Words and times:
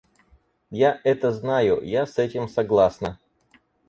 Я 0.79 0.99
это 1.03 1.31
знаю, 1.31 1.79
я 1.83 2.07
с 2.07 2.17
этим 2.17 2.47
согласна. 2.47 3.19